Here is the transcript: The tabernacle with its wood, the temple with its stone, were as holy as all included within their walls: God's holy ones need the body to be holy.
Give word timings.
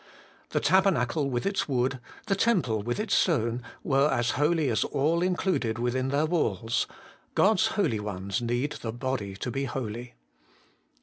The 0.49 0.59
tabernacle 0.59 1.29
with 1.29 1.45
its 1.45 1.69
wood, 1.69 1.99
the 2.25 2.33
temple 2.35 2.81
with 2.81 2.99
its 2.99 3.13
stone, 3.13 3.61
were 3.83 4.09
as 4.09 4.31
holy 4.31 4.67
as 4.69 4.83
all 4.83 5.21
included 5.21 5.77
within 5.77 6.07
their 6.07 6.25
walls: 6.25 6.87
God's 7.35 7.67
holy 7.77 7.99
ones 7.99 8.41
need 8.41 8.71
the 8.81 8.91
body 8.91 9.35
to 9.35 9.51
be 9.51 9.65
holy. 9.65 10.15